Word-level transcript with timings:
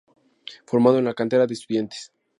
Formado 0.65 0.97
en 0.97 1.05
la 1.05 1.13
cantera 1.13 1.45
de 1.45 1.53
Estudiantes. 1.53 2.11